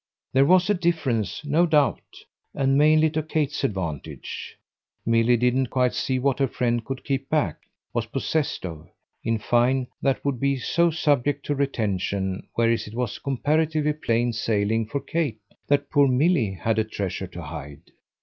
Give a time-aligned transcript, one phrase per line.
[0.33, 2.01] There was a difference, no doubt,
[2.55, 4.57] and mainly to Kate's advantage:
[5.05, 7.57] Milly didn't quite see what her friend could keep back,
[7.93, 8.89] was possessed of,
[9.23, 14.87] in fine, that would be so subject to retention; whereas it was comparatively plain sailing
[14.87, 15.37] for Kate
[15.67, 17.91] that poor Milly had a treasure to hide.